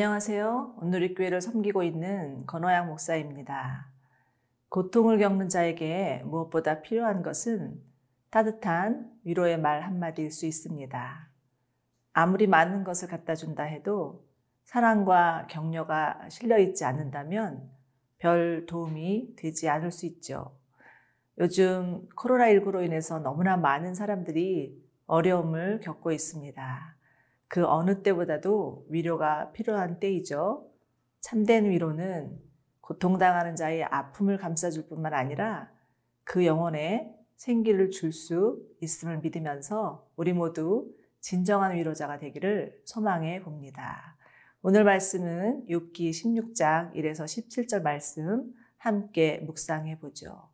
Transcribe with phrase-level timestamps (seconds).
[0.00, 0.76] 안녕하세요.
[0.80, 3.86] 온누리교회를 섬기고 있는 건호양 목사입니다.
[4.70, 7.78] 고통을 겪는 자에게 무엇보다 필요한 것은
[8.30, 11.28] 따뜻한 위로의 말 한마디일 수 있습니다.
[12.14, 14.26] 아무리 많은 것을 갖다 준다 해도
[14.64, 17.70] 사랑과 격려가 실려 있지 않는다면
[18.16, 20.56] 별 도움이 되지 않을 수 있죠.
[21.36, 26.99] 요즘 코로나19로 인해서 너무나 많은 사람들이 어려움을 겪고 있습니다.
[27.50, 30.70] 그 어느 때보다도 위로가 필요한 때이죠.
[31.20, 32.38] 참된 위로는
[32.80, 35.68] 고통당하는 자의 아픔을 감싸줄 뿐만 아니라
[36.22, 44.16] 그 영혼에 생기를 줄 수 있음을 믿으면서 우리 모두 진정한 위로자가 되기를 소망해 봅니다.
[44.62, 50.48] 오늘 말씀은 욥기 16장 1에서 17절 말씀 함께 묵상해 보죠.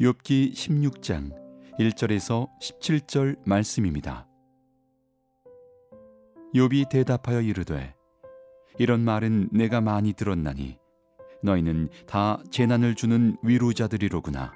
[0.00, 1.30] 욥기 16장
[1.78, 4.26] 1절에서 17절 말씀입니다.
[6.54, 7.94] 욥이 대답하여 이르되
[8.78, 10.78] 이런 말은 내가 많이 들었나니
[11.42, 14.54] 너희는 다 재난을 주는 위로자들이로구나.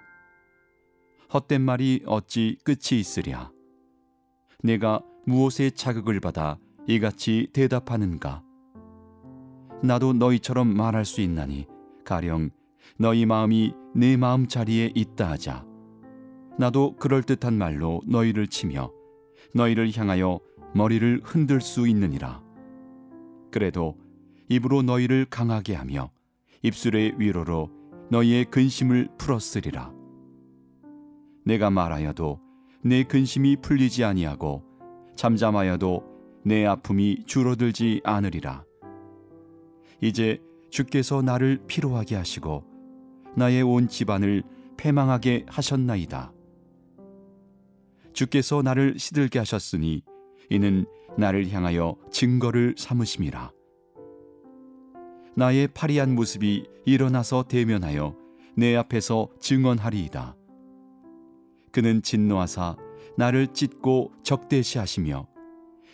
[1.34, 3.52] 헛된 말이 어찌 끝이 있으랴.
[4.62, 6.56] 내가 무엇에 자극을 받아
[6.86, 8.42] 이같이 대답하는가?
[9.82, 11.66] 나도 너희처럼 말할 수 있나니
[12.02, 12.48] 가령
[12.98, 15.64] 너희 마음이 내 마음 자리에 있다 하자.
[16.58, 18.92] 나도 그럴듯한 말로 너희를 치며
[19.54, 20.40] 너희를 향하여
[20.74, 22.42] 머리를 흔들 수 있느니라.
[23.52, 23.96] 그래도
[24.48, 26.10] 입으로 너희를 강하게 하며
[26.62, 27.70] 입술의 위로로
[28.10, 29.92] 너희의 근심을 풀었으리라.
[31.44, 32.40] 내가 말하여도
[32.82, 34.64] 내 근심이 풀리지 아니하고
[35.14, 36.02] 잠잠하여도
[36.44, 38.64] 내 아픔이 줄어들지 않으리라.
[40.00, 42.73] 이제 주께서 나를 피로하게 하시고
[43.36, 44.42] 나의 온 집안을
[44.76, 46.32] 패망하게 하셨나이다.
[48.12, 50.02] 주께서 나를 시들게 하셨으니
[50.50, 50.86] 이는
[51.18, 53.50] 나를 향하여 증거를 삼으심이라.
[55.36, 58.16] 나의 파리한 모습이 일어나서 대면하여
[58.56, 60.36] 내 앞에서 증언하리이다.
[61.72, 62.76] 그는 진노하사
[63.16, 65.26] 나를 찢고 적대시하시며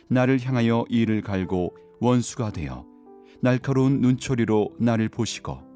[0.08, 2.84] 나를 향하여 이를 갈고 원수가 되어
[3.40, 5.69] 날카로운 눈초리로 나를 보시고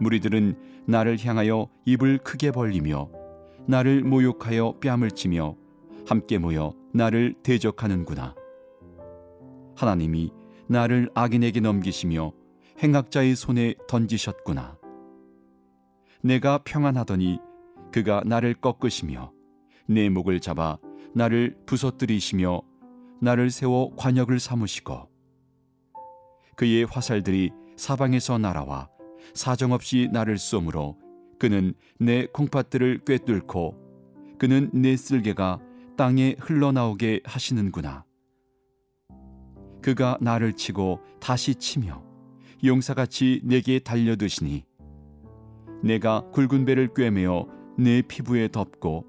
[0.00, 3.10] 무리들은 나를 향하여 입을 크게 벌리며
[3.66, 5.56] 나를 모욕하여 뺨을 치며
[6.06, 8.34] 함께 모여 나를 대적하는구나.
[9.76, 10.32] 하나님이
[10.68, 12.32] 나를 악인에게 넘기시며
[12.82, 14.78] 행악자의 손에 던지셨구나.
[16.22, 17.38] 내가 평안하더니
[17.92, 19.32] 그가 나를 꺾으시며
[19.86, 20.78] 내 목을 잡아
[21.14, 22.62] 나를 부서뜨리시며
[23.20, 25.08] 나를 세워 관역을 삼으시고
[26.56, 28.88] 그의 화살들이 사방에서 날아와
[29.34, 30.96] 사정없이 나를 쏘므로
[31.38, 35.60] 그는 내 콩팥들을 꿰뚫고 그는 내 쓸개가
[35.96, 38.04] 땅에 흘러나오게 하시는구나.
[39.82, 42.02] 그가 나를 치고 다시 치며
[42.64, 44.64] 용사같이 내게 달려드시니
[45.82, 47.46] 내가 굵은 배를 꿰매어
[47.78, 49.06] 내 피부에 덮고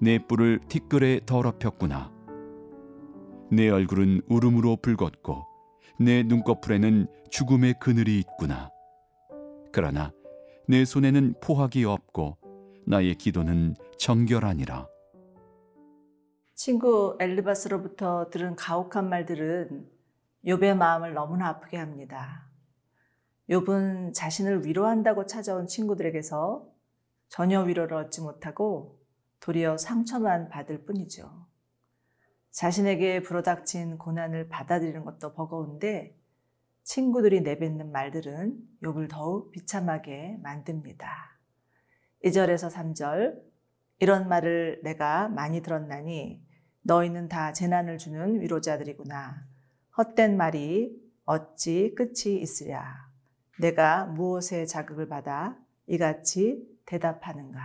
[0.00, 2.12] 내 뿔을 티끌에 더럽혔구나.
[3.50, 5.46] 내 얼굴은 울음으로 붉었고
[5.98, 8.71] 내 눈꺼풀에는 죽음의 그늘이 있구나.
[9.72, 10.12] 그러나
[10.68, 12.36] 내 손에는 포악이 없고
[12.86, 14.86] 나의 기도는 정결하니라.
[16.54, 19.88] 친구 엘리바스로부터 들은 가혹한 말들은
[20.44, 22.48] 욥의 마음을 너무나 아프게 합니다.
[23.48, 26.68] 욥은 자신을 위로한다고 찾아온 친구들에게서
[27.28, 29.00] 전혀 위로를 얻지 못하고
[29.40, 31.46] 도리어 상처만 받을 뿐이죠.
[32.50, 36.21] 자신에게 불어닥친 고난을 받아들이는 것도 버거운데
[36.84, 41.08] 친구들이 내뱉는 말들은 욥을 더욱 비참하게 만듭니다.
[42.24, 43.40] 2절에서 3절
[43.98, 46.42] 이런 말을 내가 많이 들었나니
[46.82, 49.46] 너희는 다 재난을 주는 위로자들이구나.
[49.96, 52.82] 헛된 말이 어찌 끝이 있으랴.
[53.60, 55.56] 내가 무엇에 자극을 받아
[55.86, 57.60] 이같이 대답하는가.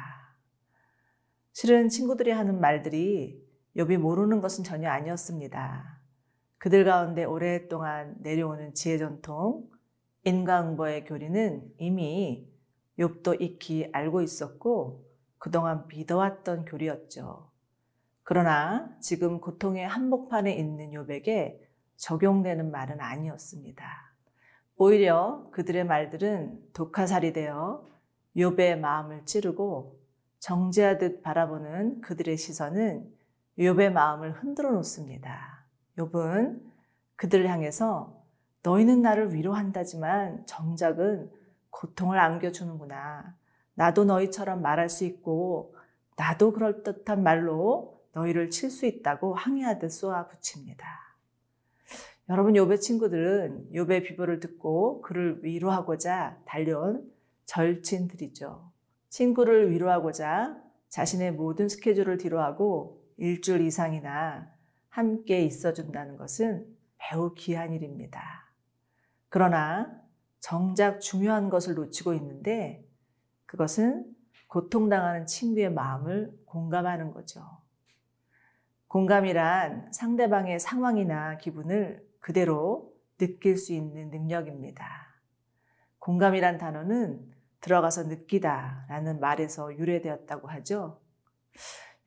[1.54, 3.44] 실은 친구들이 하는 말들이
[3.76, 5.97] 욥이 모르는 것은 전혀 아니었습니다.
[6.58, 9.70] 그들 가운데 오랫동안 내려오는 지혜 전통,
[10.24, 12.48] 인과응보의 교리는 이미
[12.98, 15.06] 욥도 익히 알고 있었고
[15.38, 17.52] 그동안 믿어왔던 교리였죠.
[18.24, 21.60] 그러나 지금 고통의 한복판에 있는 욥에게
[21.96, 23.86] 적용되는 말은 아니었습니다.
[24.76, 27.86] 오히려 그들의 말들은 독화살이 되어
[28.36, 30.00] 욥의 마음을 찌르고
[30.40, 33.12] 정죄하듯 바라보는 그들의 시선은
[33.58, 35.57] 욥의 마음을 흔들어 놓습니다.
[35.98, 36.62] 욥은
[37.16, 38.24] 그들을 향해서
[38.64, 41.32] 너희는 나를 위로한다지만 정작은
[41.70, 43.36] 고통을 안겨주는구나.
[43.74, 45.76] 나도 너희처럼 말할 수 있고
[46.16, 50.86] 나도 그럴듯한 말로 너희를 칠 수 있다고 항의하듯 쏘아 붙입니다.
[52.30, 57.10] 여러분 욥의 친구들은 욥의 비보를 듣고 그를 위로하고자 달려온
[57.46, 58.72] 절친들이죠.
[59.10, 60.58] 친구를 위로하고자
[60.90, 64.52] 자신의 모든 스케줄을 뒤로하고 일주일 이상이나
[64.98, 66.66] 함께 있어준다는 것은
[66.98, 68.52] 매우 귀한 일입니다.
[69.30, 70.02] 그러나
[70.40, 72.84] 정작 중요한 것을 놓치고 있는데
[73.46, 74.12] 그것은
[74.48, 77.44] 고통당하는 친구의 마음을 공감하는 거죠.
[78.88, 84.88] 공감이란 상대방의 상황이나 기분을 그대로 느낄 수 있는 능력입니다.
[86.00, 91.00] 공감이란 단어는 들어가서 느끼다 라는 말에서 유래되었다고 하죠.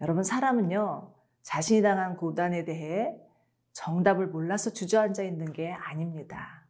[0.01, 3.17] 여러분, 사람은요, 자신이 당한 고단에 대해
[3.73, 6.67] 정답을 몰라서 주저앉아 있는 게 아닙니다.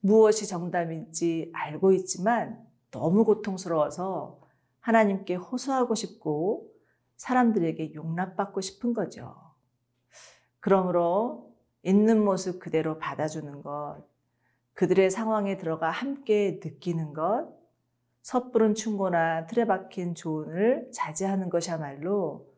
[0.00, 4.40] 무엇이 정답인지 알고 있지만 너무 고통스러워서
[4.80, 6.72] 하나님께 호소하고 싶고
[7.16, 9.34] 사람들에게 용납받고 싶은 거죠.
[10.58, 14.04] 그러므로 있는 모습 그대로 받아주는 것,
[14.74, 17.48] 그들의 상황에 들어가 함께 느끼는 것,
[18.22, 22.51] 섣부른 충고나 틀에 박힌 조언을 자제하는 것이야말로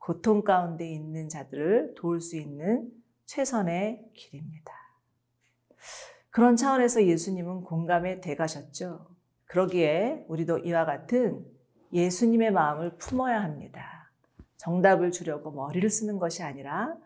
[0.00, 2.90] 고통 가운데 있는 자들을 도울 수 있는
[3.26, 4.72] 최선의 길입니다.
[6.30, 9.06] 그런 차원에서 예수님은 공감에 대가셨죠.
[9.44, 11.44] 그러기에 우리도 이와 같은
[11.92, 14.10] 예수님의 마음을 품어야 합니다.
[14.56, 16.96] 정답을 주려고 머리를 쓰는 것이 아니라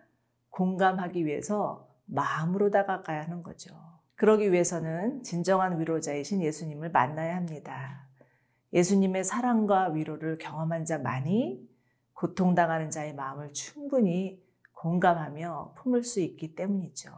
[0.51, 3.75] 공감하기 위해서 마음으로 다가가야 하는 거죠.
[4.15, 8.07] 그러기 위해서는 진정한 위로자이신 예수님을 만나야 합니다.
[8.73, 11.74] 예수님의 사랑과 위로를 경험한 자만이
[12.25, 14.43] 고통당하는 자의 마음을 충분히
[14.73, 17.11] 공감하며 품을 수 있기 때문이죠.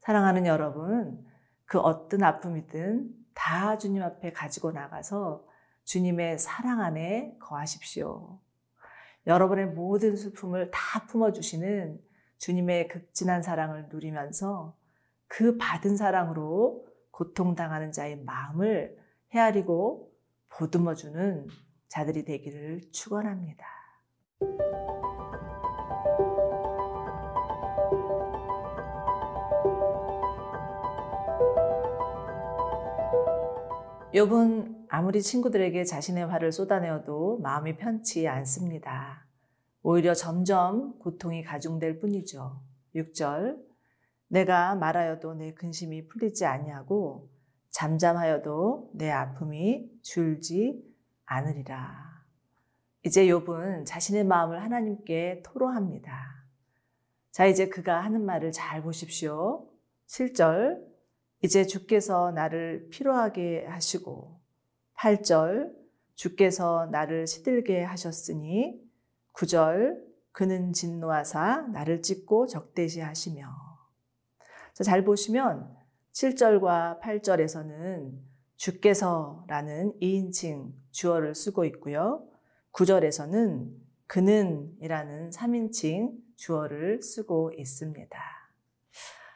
[0.00, 1.26] 사랑하는 여러분,
[1.64, 5.46] 그 어떤 아픔이든 다 주님 앞에 가지고 나가서
[5.84, 8.38] 주님의 사랑 안에 거하십시오.
[9.26, 11.98] 여러분의 모든 슬픔을 다 품어주시는
[12.36, 14.76] 주님의 극진한 사랑을 누리면서
[15.26, 18.98] 그 받은 사랑으로 고통당하는 자의 마음을
[19.34, 20.12] 헤아리고
[20.50, 21.48] 보듬어주는
[21.88, 23.75] 자들이 되기를 축원합니다.
[34.16, 39.26] 욥은 아무리 친구들에게 자신의 화를 쏟아내어도 마음이 편치 않습니다.
[39.82, 42.58] 오히려 점점 고통이 가중될 뿐이죠.
[42.94, 43.58] 6절
[44.28, 47.28] 내가 말하여도 내 근심이 풀리지 아니하고
[47.68, 50.82] 잠잠하여도 내 아픔이 줄지
[51.26, 52.05] 않으리라.
[53.06, 56.44] 이제 욥은 자신의 마음을 하나님께 토로합니다.
[57.30, 59.70] 자, 이제 그가 하는 말을 잘 보십시오.
[60.08, 60.84] 7절
[61.44, 64.40] 이제 주께서 나를 피로하게 하시고
[64.96, 65.72] 8절
[66.16, 68.82] 주께서 나를 시들게 하셨으니
[69.34, 73.46] 9절 그는 진노하사 나를 찢고 적대시하시며
[74.82, 75.72] 잘 보시면
[76.12, 78.18] 7절과 8절에서는
[78.56, 82.26] 주께서라는 2인칭 주어를 쓰고 있고요.
[82.76, 83.70] 9절에서는
[84.06, 88.18] 그는이라는 3인칭 주어를 쓰고 있습니다.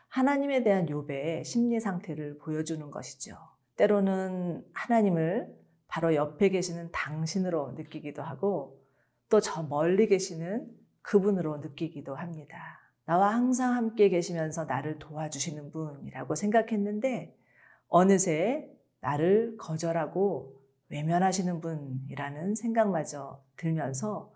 [0.09, 3.37] 하나님에 대한 욥의 심리 상태를 보여주는 것이죠.
[3.76, 5.49] 때로는 하나님을
[5.88, 8.79] 바로 옆에 계시는 당신으로 느끼기도 하고
[9.31, 10.69] 또 저 멀리 계시는
[11.00, 12.59] 그분으로 느끼기도 합니다.
[13.07, 17.35] 나와 항상 함께 계시면서 나를 도와주시는 분이라고 생각했는데
[17.88, 20.60] 어느새 나를 거절하고
[20.91, 24.33] 외면하시는 분이라는 생각마저 들면서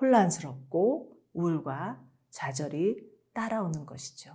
[0.00, 4.32] 혼란스럽고 우울과 좌절이 따라오는 것이죠.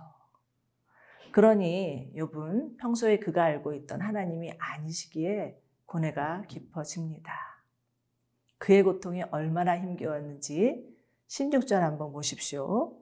[1.32, 7.32] 그러니 욥은 평소에 그가 알고 있던 하나님이 아니시기에 고뇌가 깊어집니다.
[8.58, 10.88] 그의 고통이 얼마나 힘겨웠는지
[11.28, 12.96] 16절 한번 보십시오.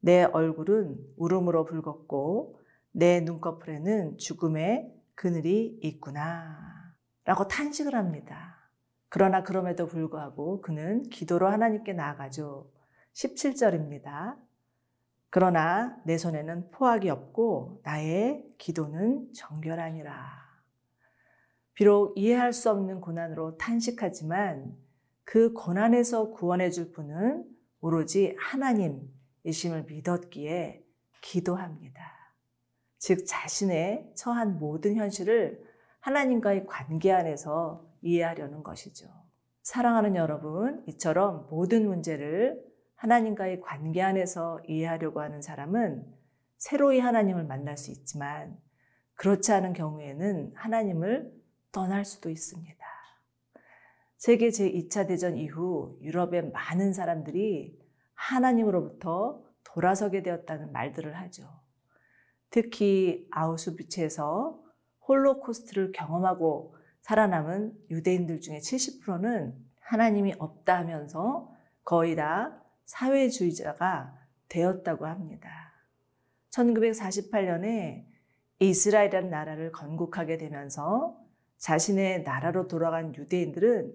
[0.00, 2.60] 내 얼굴은 울음으로 붉었고
[2.92, 6.87] 내 눈꺼풀에는 죽음의 그늘이 있구나.
[7.28, 8.56] 라고 탄식을 합니다.
[9.10, 12.72] 그러나 그럼에도 불구하고 그는 기도로 하나님께 나아가죠.
[13.12, 14.38] 17절입니다.
[15.28, 20.26] 그러나 내 손에는 포악이 없고 나의 기도는 정결하니라.
[21.74, 24.74] 비록 이해할 수 없는 고난으로 탄식하지만
[25.24, 27.44] 그 고난에서 구원해 줄 분은
[27.82, 29.06] 오로지 하나님,
[29.44, 30.82] 이심을 믿었기에
[31.20, 32.00] 기도합니다.
[32.96, 35.67] 즉, 자신의 처한 모든 현실을
[36.00, 39.08] 하나님과의 관계 안에서 이해하려는 것이죠.
[39.62, 42.64] 사랑하는 여러분, 이처럼 모든 문제를
[42.96, 46.04] 하나님과의 관계 안에서 이해하려고 하는 사람은
[46.56, 48.58] 새로이 하나님을 만날 수 있지만
[49.14, 51.32] 그렇지 않은 경우에는 하나님을
[51.70, 52.78] 떠날 수도 있습니다.
[54.16, 57.78] 세계 제2차 대전 이후 유럽의 많은 사람들이
[58.14, 61.48] 하나님으로부터 돌아서게 되었다는 말들을 하죠.
[62.50, 64.60] 특히 아우슈비츠에서
[65.08, 74.14] 홀로코스트를 경험하고 살아남은 유대인들 중에 70%는 하나님이 없다 하면서 거의 다 사회주의자가
[74.48, 75.72] 되었다고 합니다.
[76.50, 78.04] 1948년에
[78.60, 81.18] 이스라엘이라는 나라를 건국하게 되면서
[81.56, 83.94] 자신의 나라로 돌아간 유대인들은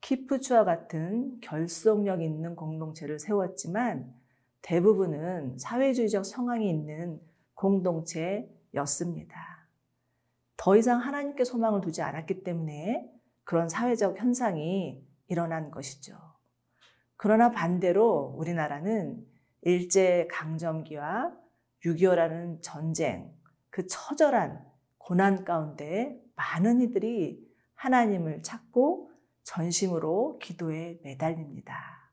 [0.00, 4.14] 키프츠와 같은 결속력 있는 공동체를 세웠지만
[4.62, 7.20] 대부분은 사회주의적 성향이 있는
[7.54, 9.53] 공동체였습니다.
[10.64, 13.06] 더 이상 하나님께 소망을 두지 않았기 때문에
[13.44, 16.16] 그런 사회적 현상이 일어난 것이죠.
[17.16, 19.22] 그러나 반대로 우리나라는
[19.60, 21.34] 일제 강점기와
[21.84, 23.30] 6.25라는 전쟁,
[23.68, 24.64] 그 처절한
[24.96, 29.10] 고난 가운데 많은 이들이 하나님을 찾고
[29.42, 32.10] 전심으로 기도에 매달립니다.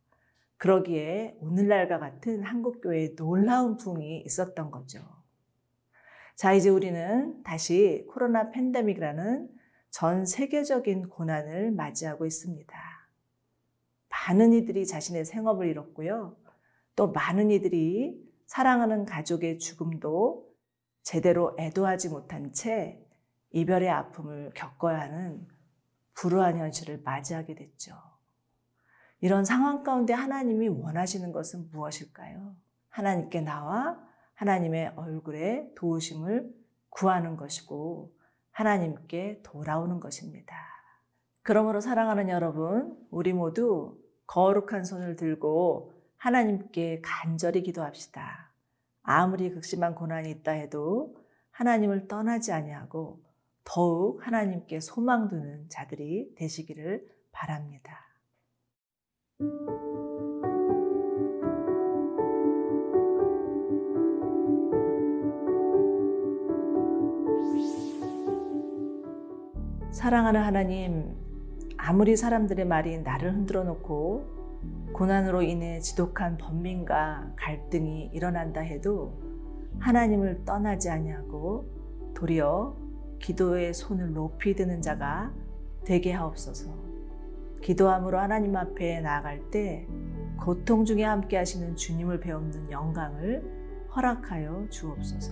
[0.58, 5.21] 그러기에 오늘날과 같은 한국교회에 놀라운 부흥이 있었던 거죠.
[6.42, 9.48] 자, 이제 우리는 다시 코로나 팬데믹이라는
[9.92, 12.76] 전 세계적인 고난을 맞이하고 있습니다.
[14.10, 16.36] 많은 이들이 자신의 생업을 잃었고요.
[16.96, 20.52] 또 많은 이들이 사랑하는 가족의 죽음도
[21.04, 23.06] 제대로 애도하지 못한 채
[23.52, 25.48] 이별의 아픔을 겪어야 하는
[26.16, 27.94] 불우한 현실을 맞이하게 됐죠.
[29.20, 32.56] 이런 상황 가운데 하나님이 원하시는 것은 무엇일까요?
[32.90, 34.11] 하나님께 나와
[34.42, 36.52] 하나님의 얼굴에 도우심을
[36.90, 38.12] 구하는 것이고
[38.50, 40.56] 하나님께 돌아오는 것입니다.
[41.44, 48.52] 그러므로 사랑하는 여러분, 우리 모두 거룩한 손을 들고 하나님께 간절히 기도합시다.
[49.04, 51.16] 아무리 극심한 고난이 있다 해도
[51.52, 53.24] 하나님을 떠나지 아니하고
[53.64, 58.08] 더욱 하나님께 소망 두는 자들이 되시기를 바랍니다.
[70.02, 71.16] 사랑하는 하나님,
[71.78, 74.26] 아무리 사람들의 말이 나를 흔들어 놓고
[74.94, 79.14] 고난으로 인해 지독한 번민과 갈등이 일어난다 해도
[79.78, 81.68] 하나님을 떠나지 아니하고
[82.16, 82.76] 도리어
[83.20, 85.32] 기도의 손을 높이 드는 자가
[85.86, 86.74] 되게 하옵소서.
[87.62, 89.86] 기도함으로 하나님 앞에 나아갈 때
[90.40, 95.32] 고통 중에 함께 하시는 주님을 배우는 영광을 허락하여 주옵소서.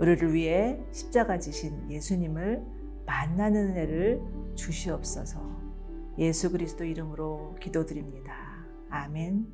[0.00, 2.77] 우리를 위해 십자가 지신 예수님을
[3.08, 4.20] 만나는 은혜를
[4.54, 5.40] 주시옵소서.
[6.18, 8.34] 예수 그리스도 이름으로 기도드립니다.
[8.90, 9.46] 아멘.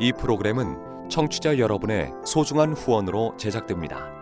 [0.00, 4.21] 이 프로그램은 청취자 여러분의 소중한 후원으로 제작됩니다.